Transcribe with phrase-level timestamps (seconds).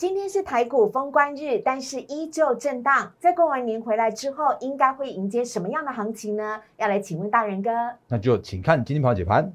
[0.00, 3.12] 今天是台股封关日，但是依旧震荡。
[3.18, 6.58] 在过完年回来之后，应该会迎接什么样的行情呢？
[6.78, 7.70] 要来请问大人哥。
[8.08, 9.52] 那就请看今天跑解盘。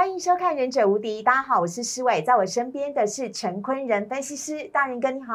[0.00, 5.34] 欢迎收看《忍者无敌》，大家好，我是施伟，在我身边的是陈坤仁分析师，大人哥你好，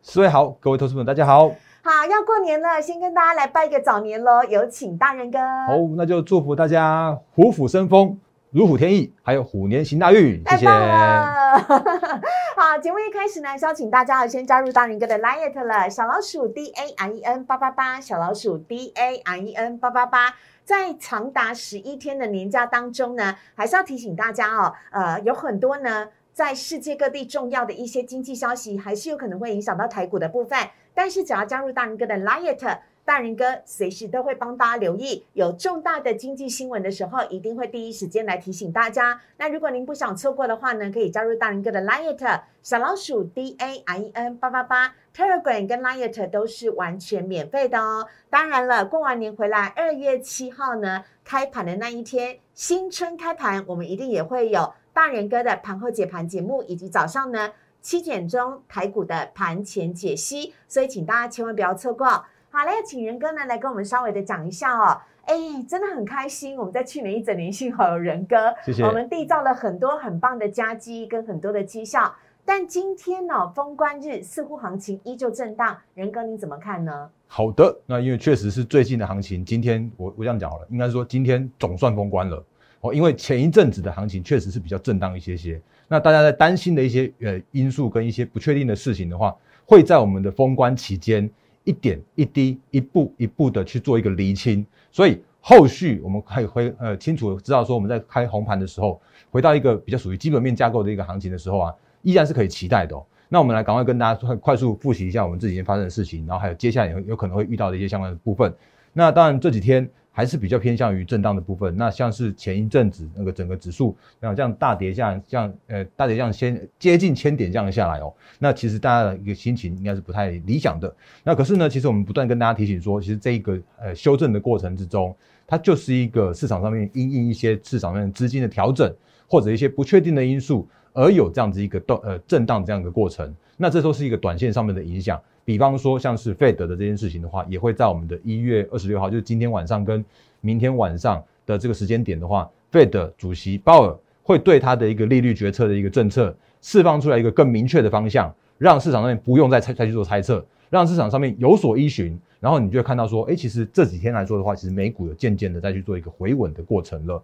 [0.00, 1.50] 施伟好，各位投资们大家好，
[1.82, 8.18] 好要过年了，先跟大家来拜个早年喽，有请大人哥，好，那就祝福大家虎虎生风，
[8.52, 10.66] 如虎添翼，还有虎年行大运，谢谢。
[12.56, 20.36] 好，节目一开始呢，邀请大家先加入大人哥的 Line 了，小老鼠 D A R E N 八八八，小老鼠 D A R E N 八八八。
[20.70, 30.56] 在长达十一天的年假当中呢，还是要提醒大家哦，呃，有很多呢，在世界各地重要的一些经济消息，还是有可能会影响到台股的部分。
[30.94, 39.20] 但是只要加入大人哥的 Liet，大人哥随时都会帮大家留意，有重大的经济新闻的时候，一定会第一时间来提醒大家。
[39.36, 44.94] 那如果您不想错过的话呢，可以加入大人哥的 Liet 小老鼠 D A I N 八八八。
[45.12, 48.06] Telegram 跟 Light 都是完全免费的哦。
[48.30, 62.24] 当然了，过完年回来，二月七号呢，开盘的那一天，新春开盘，我们一定也会有大人哥的盘后解盘节目，以及早上呢七点钟台股的盘前解析，所以请大家千万不要错过。
[62.52, 65.00] 好嘞，请仁哥呢来跟我们稍微的讲一下哦。
[65.24, 65.36] 哎，
[65.68, 68.82] 真的很开心，我们在去年一整年幸好有仁哥，谢谢。
[68.82, 72.12] 我们缔造了很多很棒的佳绩跟很多的绩效。
[72.44, 77.08] 但今天呢，封关日似乎行情依旧震荡，仁哥你怎么看呢？
[77.28, 82.44] 好的，那因为确实是最近的行情，今天我我这样讲好了，应该说今天总算封关了
[82.80, 89.32] 哦，因为前一阵子的行情确实是比较震荡一些些，那大家在担心的一些呃因素跟一些不确定的事情的话，
[89.64, 91.30] 会在我们的封关期间
[91.64, 99.00] 一点一滴、一步一步的去做一个厘清，所以后续我们可以会呃清楚知道说我们在开红盘的时候，
[99.30, 101.74] 回到一个比较属于基本面架构的一个行情的时候啊。
[102.02, 102.96] 依然是可以期待的。
[103.28, 108.50] 那我们来赶快跟大家快快速复习一下我们这几天发生的事情，然后还有接下来有有可能会遇到的一些相关的部分。
[108.94, 111.76] 那当然这几天还是比较偏向于震荡的部分。
[111.76, 120.94] 那像是前一阵子那个整个指数像这样大跌这样，像呃大跌这样先接近千点这样下来哦，那其实大家的一个心情应该是不太理想的。
[121.22, 125.14] 那可是呢，其实我们不断跟大家提醒说，其实这一个呃修正的过程之中，
[125.46, 128.94] 它就是一个市场上面因应一些市场上面资金的调整，
[129.26, 130.68] 或者一些不确定的因素。
[130.92, 133.32] 而有这样子一个动呃震荡这样一个过程，
[133.62, 135.20] 那这都是一个短线上面的影响。
[135.44, 140.02] 比方说像是费德的这件事情的话，也会在我们的一月二十六号，就是今天晚上跟
[140.40, 157.22] 明天晚上的这个时间点的话，费德主席鲍尔会对他的一个利率决策的一个政策释放出来一个更明确的方向，让市场上面不用再猜再去做猜测，让市场上面有所依循，然后你就会看到说，哎，其实这几天来说的话，其实美股有渐渐的再去做一个回稳的过程了。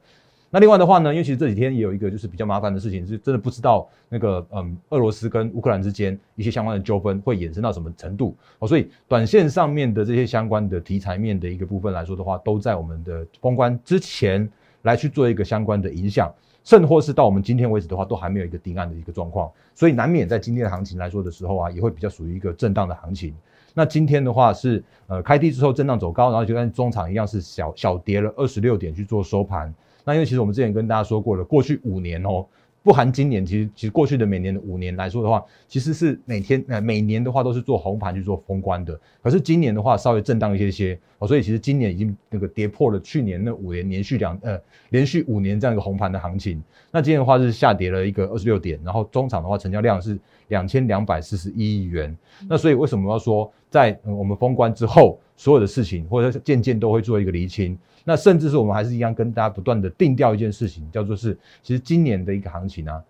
[0.51, 14.49] 那另外的话呢，因为其实这几天也有一个就是比较麻烦的事情，是真的不知道那个嗯，俄罗斯跟乌克兰之间一些相关的纠纷会衍生到什么程度哦，所以短线上面的这些相关的题材面的一个部分来说的话，都在我们的封关之前
[14.83, 16.33] 来去做一个相关的影响，
[16.63, 23.35] 甚或是到我们今天为止的话，都还没有一个定案的一个状况，所以难免在今天的行情来说的时候啊，也会比较属于一个震荡的行情。
[23.75, 29.75] 那今天的话是呃开低之后震荡走高，然后就跟中场一样是小小跌了二十六点去做收盘。
[30.07, 32.47] 那因为其实我们之前跟大家说过了，过去五年哦，
[32.85, 38.99] 不含今年，其实其实过去的每年的五年来说的话，其实是每天呃每年的话都是做红盘去做封关的。
[39.21, 44.57] 可是今年的话稍微震荡一些些哦，所以其实今年已经那个跌破了去年那五年连续两呃
[44.91, 46.63] 连续五年这样一个红盘的行情。
[46.93, 50.17] 那今天的话是下跌了一个二十六点，然后中场的话成交量是
[50.49, 52.17] 两千两百四十一亿元。
[52.49, 57.77] 那所以为什么要说在我们封关之后，所有的事情或者渐渐都会做一个厘清？
[58.05, 63.05] 那甚至是我们还是一样跟大家不断的定调一件事情，叫做是，其实今年的一个行情啊，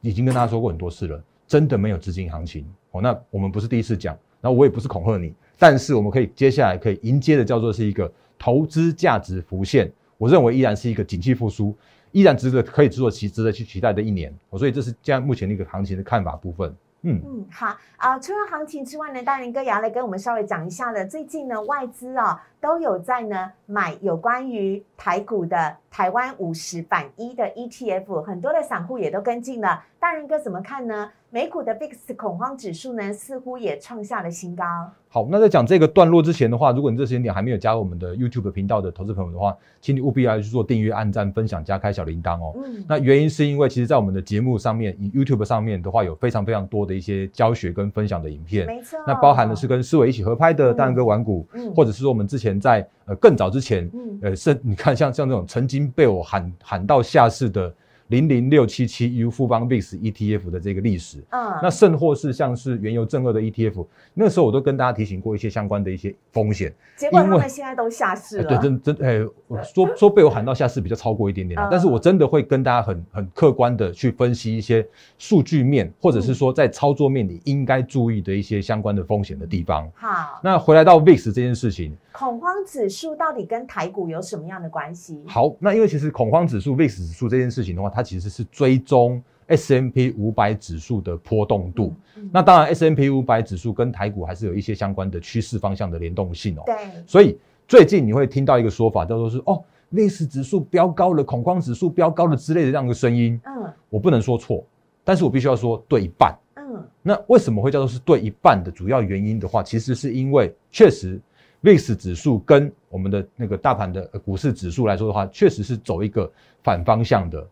[0.00, 3.02] 已经跟大家说过很多次了，真的没有资金行情哦。
[3.02, 8.08] 那我们不是第一次讲，然后我也不是恐吓你，但是我们可以接下来可以迎接的叫做是一个
[8.38, 11.76] 投资价值浮现，我认为依然是一个景气复苏，
[12.12, 14.32] 依然值得可以值得期值得去期待的一年。
[14.52, 16.72] 所以这是这样目前的一个行情的看法部分。
[17.02, 18.18] 嗯嗯，好啊。
[18.18, 21.06] 除了行情之外呢，大林哥也要来跟我们稍微讲一下的。
[21.06, 29.84] 最近呢，外资啊都有在呢买有关于台股的台湾五十反一的 ETF，很多的散户也都跟进了。
[30.00, 31.10] 大人哥怎么看呢？
[31.30, 34.64] 美股的 VIX 恐慌指数呢，似乎也创下了新高。
[35.10, 42.54] 好，那在讲这个段落之前的话，如果你这时间点还没有加入我们的 YouTube 频道的投资朋友的话，请你务必要去做订阅、按赞、分享、加开小铃铛哦。
[42.64, 48.66] 嗯，那原因是因为其实，在我们的节目上面，YouTube 上面的话，有非常非常多的一些教学跟分享的影片。
[48.66, 57.74] 没错，那包含的是跟思维一起合拍的大人哥玩股，嗯，或者是说我们之前在呃更早之前，嗯，呃，是你看像像这种曾经被我喊喊到下市的。
[58.08, 66.74] 零零六七七 U 富邦 VIX ETF 的这个历史，嗯，那甚或是像是原油正二的 ETF，那时候我都跟大家提醒过一些相关的一些风险。
[66.96, 68.44] 结果他们现在都下市了。
[68.44, 74.86] 对，真真哎，说说被我喊到下市比较超过一点点，但是我真的会跟大家很很客观的去分析一些
[75.18, 79.88] 数据面，或者是说在操作面你应该注意的一些相关的风险的地方。
[79.94, 85.22] 好，那回来到 VIX 这件事情，恐慌指数到底跟台股有什么样的关系？
[85.26, 91.94] 好，那因为其实恐慌指数 VIX 指数这件事情的话，它其实是追踪 S M P 五百指数的波动度。
[92.30, 96.62] 那当然，S M P 五百指数跟台股还是有一些相关的趋势方向的联动性哦。
[96.66, 96.74] 对。
[97.06, 99.62] 所以最近你会听到一个说法，叫做是哦
[99.92, 103.40] ，VIX 指数飙高了，恐慌指数飙高了之类的这样一个声音。
[103.44, 103.72] 嗯。
[103.88, 104.62] 我不能说错，
[105.02, 106.36] 但是我必须要说对一半。
[106.56, 106.84] 嗯。
[107.00, 111.18] 那为什么会叫做是对一半的主要原因的话，其实是因为确实
[111.62, 116.30] VIX 指数跟我们的那个大盘的股市指数来说的话，确实是走一个
[116.62, 117.46] 反方向的。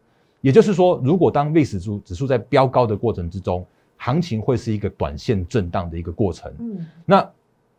[0.47, 3.67] 也就是说，如果当 VIX 指指数在飙高的过程之中，
[3.97, 6.53] 行情会是一个短线震荡的一个过程。
[6.61, 7.17] 嗯，那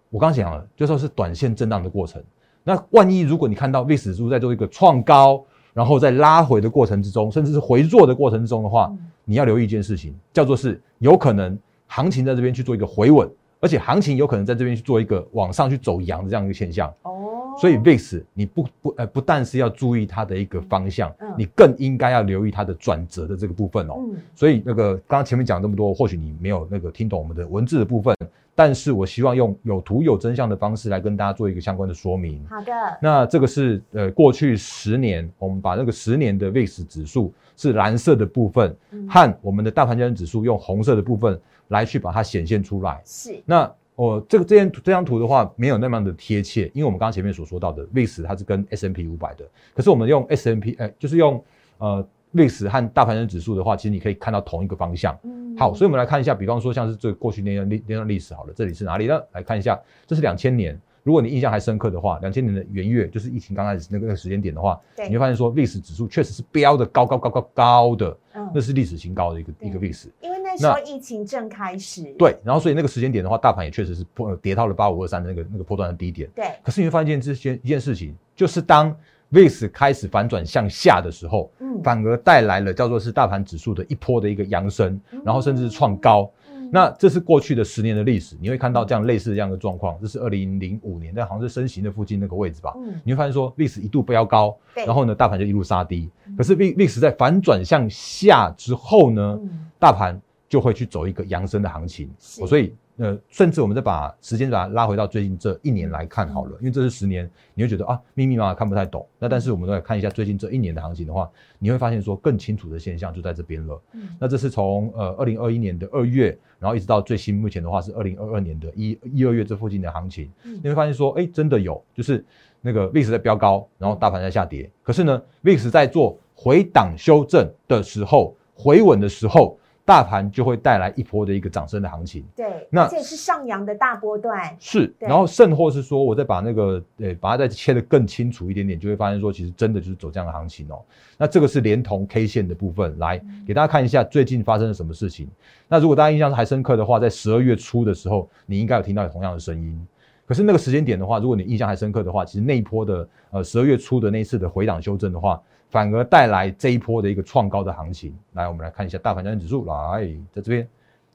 [0.09, 2.21] 我刚刚讲了，就说是短线震荡的过程。
[2.65, 5.41] 那万一如果你看到 VIX 指数在做一个创高，
[5.73, 8.93] 然后在拉回的过程之中，甚至是回落的过程之中的话，
[9.23, 13.31] 你要留意一件事情，叫做是有可能行情在这边去做一个回稳，
[13.61, 16.93] 而且行情有可能在这边去做一个往上去走阳的这样一个现象。
[17.03, 17.16] 哦。
[17.59, 23.95] 所以 VIX 你不不呃不但是要注意它的一个方向，你更应该要留意它的转折的这个部分哦。
[24.35, 28.15] 所以那个刚刚前面讲这么多，或许你没有那个听懂我们的文字的部分，
[28.53, 32.45] 但是我希望用有图有真相的方式来跟大家做一个相关的说明。
[32.47, 32.71] 好的。
[33.01, 38.75] 那这个是呃过去十年，我们把那个十年的 VIX 指数是蓝色的部分，
[39.09, 41.39] 和我们的大盘交易指数用红色的部分
[41.69, 43.01] 来去把它显现出来。
[43.03, 43.41] 是。
[43.45, 43.71] 那。
[43.97, 51.43] 哦，这个这张这张图的话，没有那么的贴切，因为我们刚刚前面所说到的 VIX 它是跟 S M P 五百的，可是我们用 S M P，哎，就是用
[51.79, 55.17] 呃 VIX 和大盘的指数的话，其实你可以看到同一个方向。
[55.23, 59.19] 嗯，好，所以我们来看一下，比方说像是这过去那段历那段历史好了，这里是哪里呢？
[59.31, 68.15] 来看一下，这是两千年，如果你印象还深刻的话，两千年的元月就是疫情刚开始那个时间点的话，你会发现说 VIX 指数确实是飙的高高高高高的，
[68.53, 70.09] 那是历史新高的一个一个 VIX。
[70.21, 76.29] 因为那时候疫情正开始，对，然后所以那个时间点的话，大盘也确实是破跌到了八五二三的那个那个波段的低点。
[76.33, 78.95] 对，可是你会发现这件一件事情，就是当
[79.33, 86.31] VIX 开始反转向下的时候，嗯，反而带来了叫做是大盘指数的一波的一个扬升，然后甚至是创高。
[86.69, 89.97] 那这是过去的十年的历史，你会看到这样类似这样的状况。
[90.01, 92.73] 这是二零零五年，但好像是升息的附近那个位置吧？
[92.77, 96.09] 嗯，你会发现说 VIX 一度飙高，然后呢，大盘就一路杀低。
[96.37, 99.39] 可是 VIX 在反转向下之后呢，
[99.79, 100.19] 大盘。
[100.49, 109.05] 就会去走一个扬升的行情，所以呃，甚至我们再把时间把它拉回到最近这一年来看好了，因为这是十年，你会觉得啊密密麻麻看不太懂。
[109.19, 111.29] 那但是我们都来看一下最近这一年的行情的话，
[111.59, 113.81] 你会发现说更清楚的现象就在这边了。
[113.91, 122.25] 嗯，那这是从呃二零二一年的二月，然后一直到最新目前的话是二零二二年的一一二月这附近的行情，你会发现说，哎，真的有，就是
[122.61, 129.55] 那个 VIX 在飙高，然后大盘在下跌，可是呢，VIX 在做回档修正的时候，回稳的时候。
[129.87, 134.93] 大盘就会带来一波的一个涨升的行情，对，那这是上扬的大波段，是。
[134.99, 140.83] 然后甚或是说，我再把那个，呃，把它再切得更清楚一点点，就会发现说，其实真的就是走这样的行情哦。
[141.17, 145.29] 那这个是连同 K 线的部分，来给大家看一下最近发生了什么事情。
[145.69, 149.87] 那如果大家印象还深刻的话，在十二月初的时候，你应该有听到同样的声音。
[150.25, 155.41] 可是那个时间点的话，如果你印象还深刻的话，其实那一波的，呃，十二月初的那一次的回档修正的话。
[155.69, 158.17] 反而带来这一波的一个创高的行情。
[158.33, 159.65] 来，我们来看一下大盘交易指数。
[159.65, 160.67] 来，在这边，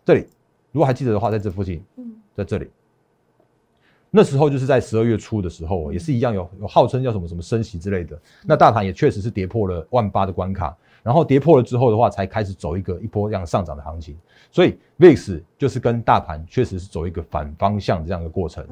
[0.05, 0.27] 这里，
[0.71, 2.71] 如果还记得的话，在这附近，嗯，在这里。
[4.15, 8.21] 那时候就是在十二月初的时候，也是一样有有号称叫什么什么升息之类的。
[8.45, 14.15] 那大盘也确实是跌破了万八的关卡，然后跌破了之后的话，才开始走一个一波这样上涨的行情。
[14.51, 18.63] 所以 VIX 就是跟大盘确实是走一个反方向这样的过程。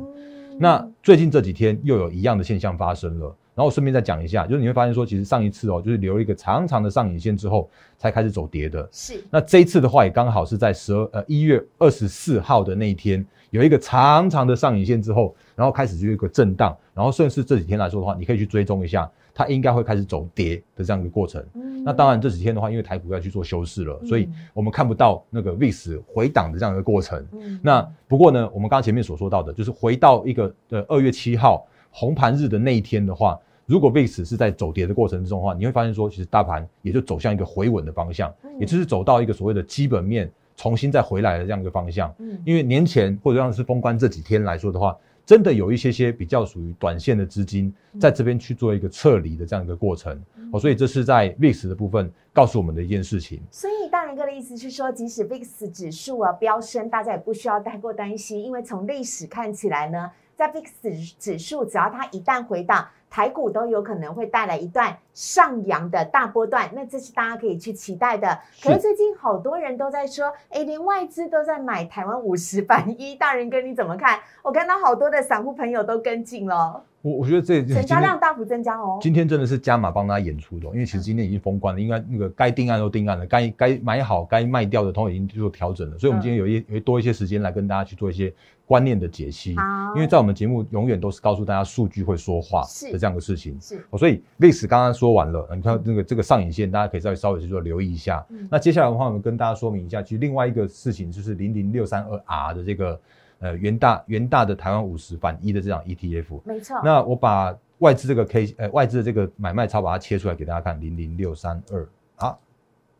[0.59, 3.35] 那最近这几天又有一样的现象发生了。
[3.54, 8.88] 然后顺便再讲一下，就是你会发现说，其实上一次哦，就是留了一个长长的上影线之后，才开始走跌的。
[8.92, 21.45] 是，那这一次的话，也刚好是在十二呃一月二十四号的那一天，有一个长长的上影线之后，然后开始就有一个震荡，然后顺势这几天来说的话，你可以去追踪一下，它应该会开始走跌的这样一个过程。
[21.54, 27.25] 嗯那当然这几天的话，因为台股要去做修饰了，所以嗯我们看不到那个 VIX 回档的这样一个过程。
[27.33, 42.13] 嗯那不过呢，我们刚刚前面所说到的，就是回到一个呃二月七号红盘日的那一天的话，如果 VIX 是在走跌的过程之中的话，你会发现说，其实大盘也就走向一个回稳的方向，嗯也就是走到一个所谓的基本面重新再回来的这样一个方向。
[42.19, 50.21] 嗯因为年前或者像是封关这几天来说的话，真的有一些些比较属于短线的资金在这边去做一个撤离的这样一个过程。
[50.53, 53.41] 哦，所以这是在 VIX 的部分告诉我们的一件事情。
[53.53, 68.41] 所以大人哥的意思是说，即使 VIX 指数啊飙升，大家也不需要太过担心，因为从历史看起来呢，在 VIX 指数只要它一旦回档，台股都有可能会带来一段上扬的大波段，那这是大家可以去期待的。
[68.63, 74.19] 可是是最近好多人都在说，哎，连外资都在买台湾五十 反一，大人哥你怎么看？
[74.41, 78.99] 我看到好多的散户朋友都跟进了，我我觉得这成交今天量大幅增加哦。
[79.00, 85.99] 今天真的是加码帮大家演出的哦，因为其实今天已经封关了，应该那个该定案都定案了，该该买好、该卖掉的，通通已经做调整了。
[85.99, 88.33] 所以，我们今天有一有多一些时间来跟大家去做一些
[88.66, 89.57] 观念的解析。
[89.57, 89.62] 好
[89.95, 93.59] 因为在我们节目永远都是告诉大家数据会说话是的这样的事情。
[93.61, 98.25] 是哦，所以 VIX 刚刚说完了，你看这个这个上影线，大家可以再稍微去做留意一下。
[98.28, 103.00] 嗯那接下来的话，我们跟大家说明一下，其实另外一个事情就是零零六三二 R 的这个
[103.41, 106.41] 呃元大元大的台湾五十反一的这张 ETF。
[106.45, 106.81] 没错。
[106.85, 112.37] 那我把外资这个 K 呃外资的这个买卖超把它切出来给大家看，零零六三二啊，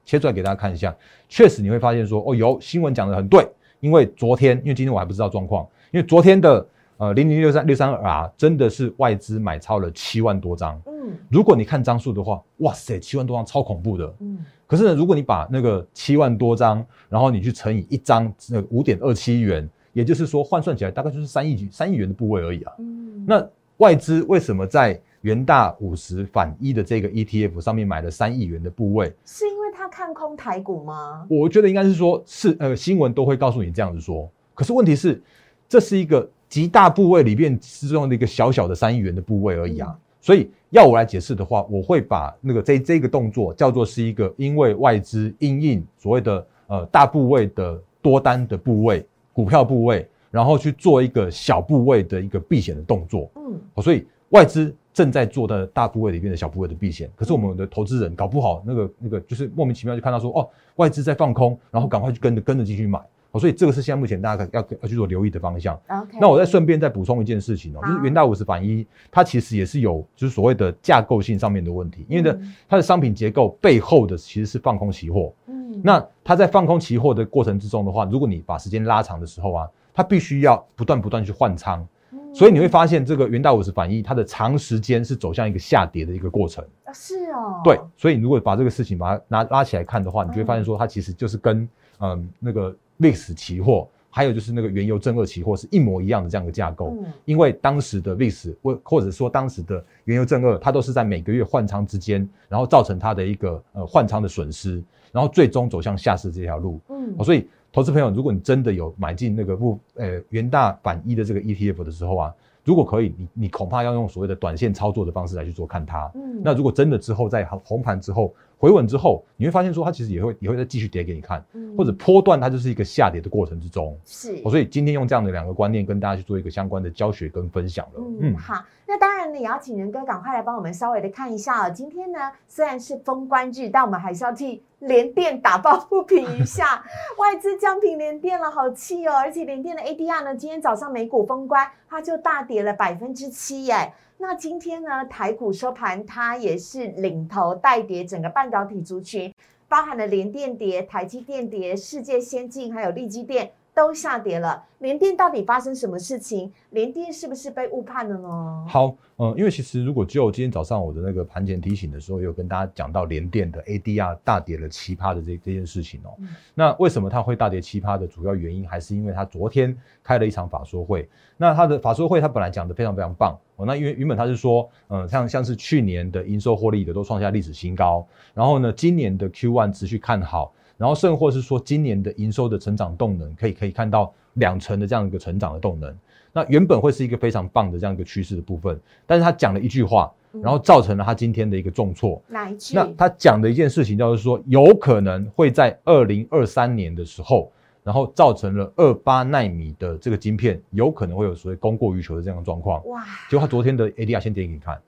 [0.05, 0.95] 切出来给大家看一下，
[1.29, 3.47] 确实你会发现说，哦，有新闻讲的很对，
[3.81, 6.67] 因为昨天，因为今天我还不知道状况，因为昨天的
[6.97, 14.15] 呃零零六三六三二啊真的是外资买超了七万多张，嗯如果你看张数的话，哇塞，七万多张超恐怖的。
[14.21, 22.73] 嗯可是呢，如果你把那个七万多张，然后你去乘以一张，呃五点二七元，也就是说换算起来大概就是三亿三亿元的部位而已啊。
[22.79, 29.13] 嗯，那外资为什么在元大五十反一的这个 ETF 上面买了三亿元的部位？
[29.25, 31.27] 是因为他看空台股吗？
[31.29, 34.31] 我觉得应该是说，是呃新闻都会告诉你这样子说。
[34.55, 35.23] 可是问题是，
[35.69, 39.97] 这是一个极大部位里面之中的一个小小的三亿元的部位而已啊。
[40.21, 49.07] 所以要我来解释的话，我会把那个这这个动作叫做是一个因为外资因应所谓的呃大部位的多单的部位
[49.41, 53.31] 股票部位，然后去做一个小部位的一个避险的动作。
[53.37, 63.01] 嗯，哦，所以外资正在做的大部位里面的小部位的避险，可是我们的投资人搞不好那个那个就是莫名其妙就看到说哦外资在放空，然后赶快去跟着跟着进去买。
[63.31, 65.81] 哦，所以这个是现在目前大家要要去做留意的方向。
[66.21, 75.33] 那我再顺便再补充一件事情哦，就是好元大五十反一，它其实也是有就是所谓的架构性上面的问题，因为呢嗯它的商品结构背后的其实是放空期货。
[75.47, 82.19] 嗯那它在放空期货的过程之中的话，如果你把时间拉长的时候啊，它必须要不断不断去换仓，嗯。
[82.35, 86.65] 所以你会发现这个元大五十反一，它的长时间是走向一个下跌的一个过程。
[86.85, 91.69] 啊是哦，对，所以你如果把这个事情把它拿拉起来看的话，你就会发现说，它其实就是跟
[92.00, 96.97] 嗯那个 VIX 期货，还有就是那个原油正二期货是一模一样的这样的架构。
[97.00, 106.81] 嗯因为当时的 VIX 或或者说当时的原油正二，它都是在每个月换仓之间，然后造成它的一个呃换仓的损失，然后最终走向下市这条路。
[106.88, 112.35] 嗯哦，所以投资朋友，如果你真的有买进那个不呃元大反一的这个 ETF 的时候啊，
[112.71, 116.09] 如果可以，你你恐怕要用所谓的短线操作的方式来去做看它。
[116.15, 123.99] 嗯那如果真的之后在红红盘之后回稳之后，你会发现说它其实也会也会再继续跌给你看，嗯或者波段它就是一个下跌的过程之中。
[124.05, 128.00] 是哦，所以今天用这样的两个观念跟大家去做一个相关的教学跟分享了。
[128.21, 131.71] 嗯，好，那当然呢，也要请仁哥赶快来帮我们稍微的看一下哦。
[131.71, 136.85] 今天呢，虽然是封关日，但我们还是要替联电打抱不平一下。
[137.17, 139.15] 外资降平联电了，好气哦！
[139.15, 143.93] 而且联电的 ADR 呢，今天早上美股封关，它就大跌了百分之七耶。
[144.19, 149.33] 那今天呢，台股收盘，它也是领头带跌整个半导体族群，
[149.69, 154.65] 包含了联电跌、台积电跌、世界先进还有利基电都下跌了。
[154.79, 156.50] 联电到底发生什么事情？
[156.71, 158.65] 联电是不是被误判了呢？
[158.67, 166.15] 好，嗯，因为其实如果就今天早上我的那个盘前提醒的时候，也有跟大家讲到联电的 ADR 大跌了奇葩的这这件事情哦。
[166.19, 171.07] 嗯那为什么它会大跌奇葩的主要原因，还是因为它昨天开了一场法说会。
[171.37, 173.67] 那它的法说会，它本来讲的非常非常棒哦。
[173.67, 185.95] 那因为原本它是说，嗯，像像是去年的营收获利的都创下历史新高，然后呢，今年的 Q1 持续看好，然后甚或是说今年的营收的成长动能可以可以看到两成的这样一个成长的动能。
[186.33, 192.23] 那原本会是一个非常棒的这样一个趋势的部分，但是他讲了一句话，然后造成了他今天的一个重挫。
[192.29, 192.75] 哪一句？
[192.75, 202.83] 那他讲的一件事情，就是说有可能会在二零二三年的时候，然后造成了二八纳米的这个晶片有可能会有所谓供过于求的这样的状况。
[202.87, 204.81] 哇，结果他昨天的 ADR 先点给你看，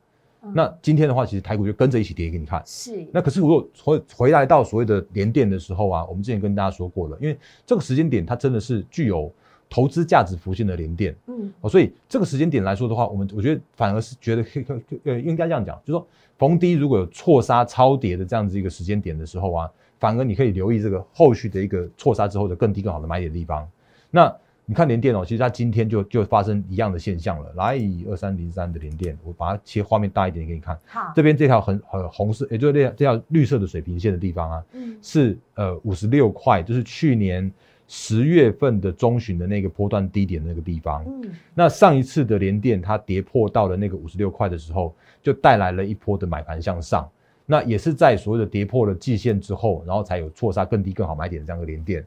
[0.44, 2.60] 嗯那今天的话，其实台股就跟着一起跌给你看。
[2.66, 9.32] 是那可是如果回回来到所谓的连电的时候啊，我们之前跟大家说过了，因为这个时间点它真的是具有
[9.70, 16.06] 投资价值浮现的连电嗯哦，所以这个时间点来说的话，我们我觉得反而是觉得可以可以呃应该这样讲，就是说
[16.36, 19.70] 逢低如果有错杀超跌的这样子一个时间点的时候啊，
[20.00, 23.66] 反而你可以留意这个后续的一个错杀之后的更低更好的买点地方。
[24.10, 24.34] 那
[24.72, 27.52] 你看联电哦，其实它今天就就发生一样的现象了。
[27.56, 30.74] 来，以二三零三的联电，我把它切画面大一点给你看。
[30.86, 37.52] 好这边这条很很红色，也就是这条这条绿色的水平线的地方啊，嗯是呃五十六块，就是去年
[37.86, 41.04] 十月份的中旬的那个波段低点的那个地方。
[41.06, 47.06] 嗯那上一次的连电它跌破到了那个五十六块的时候，就带来了一波的买盘向上。
[47.44, 52.02] 那也是在所谓的跌破了季线之后，然后才有错杀更低更好买点的这样的连电。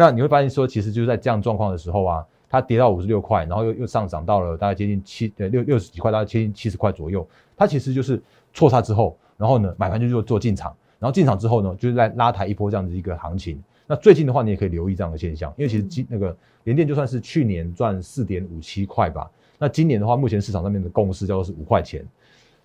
[0.00, 7.28] 那你会发现说，其实就是在这样状况的时候啊，它跌到五十六块，然后又又上涨到了大概接近七呃六六十几块，大概接近七十块左右。
[7.54, 8.18] 它其实就是
[8.54, 13.62] 错杀之后，然后呢买盘就做做进场，然后进场之后呢，就是在拉抬一波这样子一个行情。
[13.86, 22.02] 那最近的话，你也可以留意这样的现象，因为其实今那个联电就算是去年赚四点五七块吧，那今年的话，目前市场上面的共识叫做是五块钱。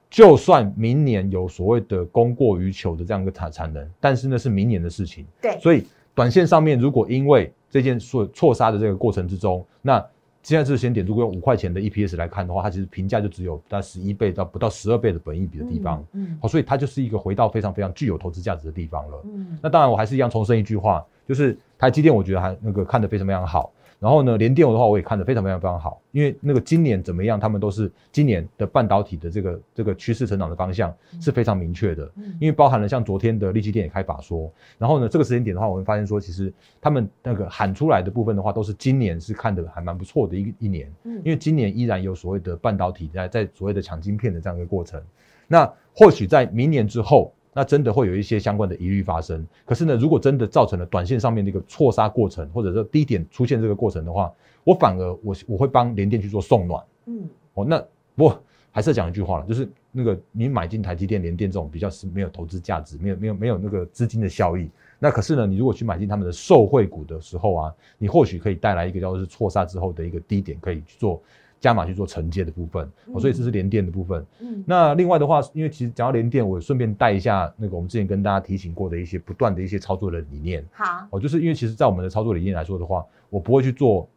[0.10, 5.26] 就算明年有所谓的供过于求的这样一个产产能，但是那是明年的事情。
[5.42, 5.84] 对所以
[6.16, 10.04] 短线上面如果因为这件错错杀的这个过程之中，那
[10.42, 16.06] 现在这个时间点如果用五块钱的 EPS 来看的话，它其实评价就只有大概十一倍到不到十二倍的本益比的地方。
[16.14, 19.22] 嗯好，所以它就是一个回到非常非常具有投资价值的地方了。
[19.26, 23.72] 嗯那当然，我还是一样重申一句话，就是台积电，我觉得还那个看得非常非常好。
[24.06, 32.06] 然后呢，联电的话，我也看得非常非常非常好，因为那个今年怎么样，他们都是今年的半导体的这个这个趋势成长的方向是非常明确的。
[32.18, 40.88] 嗯因为包含了像昨天的利基电也开法说，然后呢，这个时间点的话，我们发现说，其实他们那个喊出来的部分的话，都是今年是看的还蛮不错的一一年。
[41.04, 45.02] 嗯因为今年依然有所谓的半导体在在所谓的抢晶片的这样一个过程。
[45.48, 49.48] 那或许在明年之后，那真的会有一些相关的疑虑发生。
[49.64, 54.30] 可是呢，如果真的造成了短线上面的一个错杀过程，或者说低点出现这个过程的话，
[54.66, 56.84] 我反而我我会帮联电去做送暖。
[57.06, 57.80] 嗯哦，那
[58.14, 64.70] 不过还是要讲一句话了，就是那个你买进台积电、联电这种比较是没有投资价值、没有没有没有那个资金的效益。
[65.00, 71.22] 那可是呢，你如果去买进他们的受惠股的时候啊，你或许可以带来一个叫做是错杀之后的一个低点，可以去做
[71.66, 72.88] 加码去做承接的部分。
[73.12, 74.24] 哦，所以这是联电的部分。
[74.40, 80.64] 嗯那另外的话，因为其实讲到联电，我顺便带一下那个我们之前跟大家提醒过的一些不断的一些操作的理念。
[80.72, 84.08] 好哦，就是因为其实，在我们的操作理念来说的话，我不会去做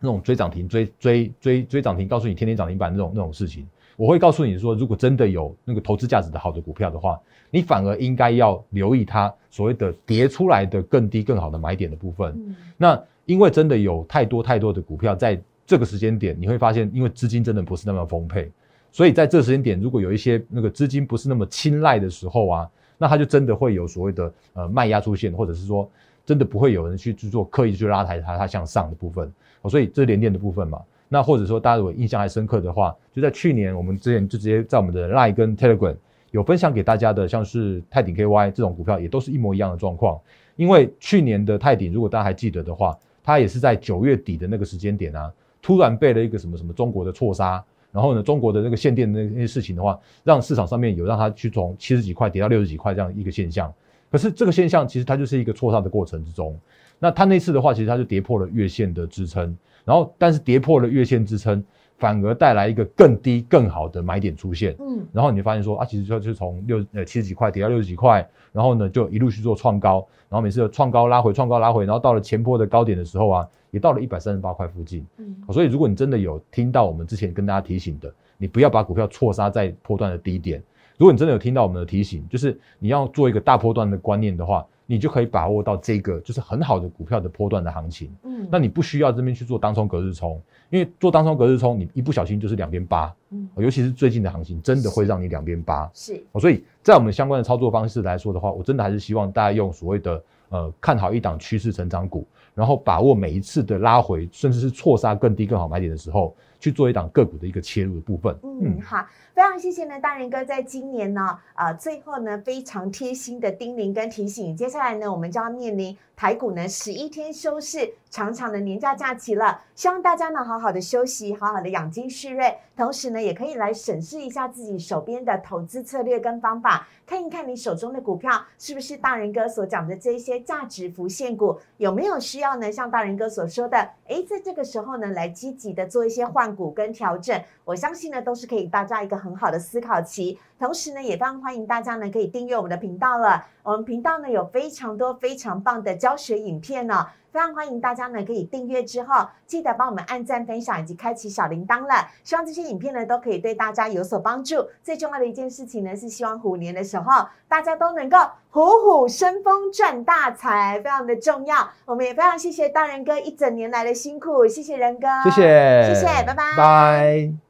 [0.00, 3.64] 那种追涨停、追追追追涨停，告诉你天天涨停板那种那种事情。
[3.96, 12.32] 我会告诉你说，如果真的有那个投资价值的好的股票的话，你反而应该要留意它所谓的跌出来的更低、更好的买点的部分。
[12.36, 18.50] 嗯那因为真的有太多太多的股票在这个时间点，你会发现，因为资金真的不是那么丰沛，
[18.90, 25.88] 所以在这个时间点，如果有一些那个资金不是那么青睐的时候啊，那它就真的会有所谓的呃卖压出现，或者是说
[26.26, 29.32] 真的不会有人去去做刻意去拉抬它它向上的部分。
[29.62, 30.82] 哦，所以这是联电的部分嘛。
[31.08, 35.94] 那或者说大家如果印象还深刻的话，就在去年我们之前就直接在我们的 Line 跟 Telegram
[36.32, 40.20] 有分享给大家的，像是泰鼎 KY 这种股票，也都是一模一样的状况。
[40.56, 53.72] 因为去年的泰鼎，如果大家还记得的话，它也是在九月底的那个时间点啊，突然被了一个什么什么中国的错杀，然后呢，中国的那个限电的那些事情的话，让市场上面有让它去从七十几块跌到六十几块这样一个现象。
[54.10, 56.58] 可是这个现象其实它就是一个错杀的过程之中。
[56.98, 61.64] 那它那次的话，其实它就跌破了月线的支撑，然后但是跌破了月线支撑，
[62.00, 64.74] 反而带来一个更低更好的买点出现。
[64.80, 75.06] 嗯然后你就发现说啊，其实就就是从六呃七十几块跌到六十几块，然后呢就一路去做创高，然后每次创高拉回，创高拉回，然后到了前波的高点的时候啊，也到了一百三十八块附近。
[75.18, 80.62] 嗯所以如果你真的有听到我们之前跟大家提醒的，你不要把股票错杀在波段的低点。
[80.96, 88.12] 如果你真的有听到我们的提醒，就是你要做一个大波段的观念的话，你就可以把握到这个就是很好的股票的波段的行情。
[88.24, 95.88] 嗯那你不需要这边去做当冲隔日冲，因为做当冲隔日冲，你一不小心就是两边八，嗯尤其是最近的行情，真的会让你两边八。
[95.94, 108.36] 是哦，所以在我们相关的操作方式来说的话，我真的还是希望大家用所谓的呃看好一档趋势成长股，然后把握每一次的拉回，甚至是错杀更低更好买点的时候，去做一档个股的一个切入的部分。
[108.42, 109.06] 嗯，好，
[109.40, 132.70] 非常谢谢呢，大人哥在今年呢，啊、最后呢非常贴心的叮咛跟提醒，接下来呢，我们就要面临台股呢十一天休市，长长的年假假期了，希望大家呢好好的休息，好好的养精蓄锐，同时呢也可以来审视一下自己手边的投资策略跟方法，看一看你手中的股票是不是大人哥所讲的这些价值浮现股，有没有需要呢？
[132.70, 140.38] 像大人哥所说的，诶，在这个时候呢来积极的做一些换股跟调整，我相信呢都是可以大家一个很好的思考期。
[140.58, 143.46] 同时呢，也非常欢迎大家呢可以订阅我们的频道了。
[143.62, 152.06] 我们频道呢有非常多非常棒的教学影片呢，非常欢迎大家呢可以订阅之后，记得帮我们按赞、分享以及开启小铃铛了。
[152.22, 154.56] 希望这些影片呢都可以对大家有所帮助。
[154.82, 158.18] 最重要的一件事情呢是希望虎年的时候大家都能够
[158.50, 161.70] 虎虎生风、赚大财，非常的重要。
[161.86, 167.49] 我们也非常谢谢大人哥一整年来的辛苦，谢谢仁哥，谢谢，谢谢，拜拜，拜。